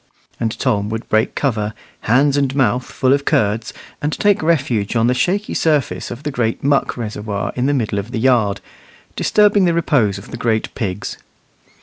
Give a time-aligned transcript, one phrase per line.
[0.39, 1.75] and Tom would break cover,
[2.09, 6.31] hands and mouth full of curds, and take refuge on the shaky surface of the
[6.31, 8.61] great muck reservoir in the middle of the yard,
[9.15, 11.17] disturbing the repose of the great pigs.